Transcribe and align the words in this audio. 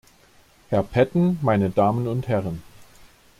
Herr 0.71 0.81
Patten, 0.81 1.37
meine 1.43 1.69
Damen 1.69 2.07
und 2.07 2.27
Herren! 2.27 2.63